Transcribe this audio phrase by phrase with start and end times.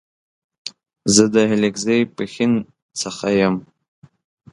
[1.13, 2.51] زه د هيکلزئ، پښين
[3.01, 3.55] سخه يم